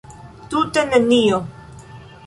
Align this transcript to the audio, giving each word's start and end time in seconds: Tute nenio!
Tute 0.53 0.85
nenio! 0.93 1.41